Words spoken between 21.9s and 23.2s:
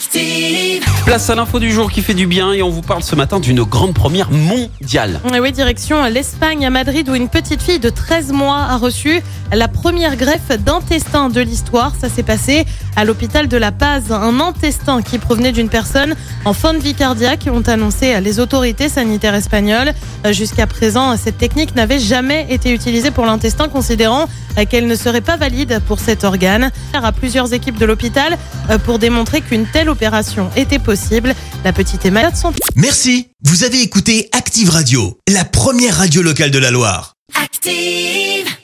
jamais été utilisée